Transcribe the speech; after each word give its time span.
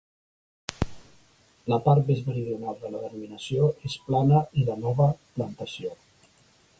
La 1.73 1.77
part 1.87 2.07
més 2.11 2.23
meridional 2.29 2.79
de 2.85 2.91
la 2.95 3.03
denominació 3.03 3.69
és 3.91 3.99
plana 4.09 4.41
i 4.63 4.67
de 4.71 4.79
nova 4.87 5.11
plantació. 5.37 5.97